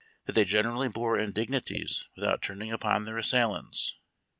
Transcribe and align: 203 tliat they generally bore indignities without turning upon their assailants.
203 0.25 0.25
tliat 0.31 0.35
they 0.35 0.45
generally 0.51 0.87
bore 0.87 1.15
indignities 1.19 2.07
without 2.15 2.41
turning 2.41 2.71
upon 2.71 3.05
their 3.05 3.19
assailants. 3.19 3.97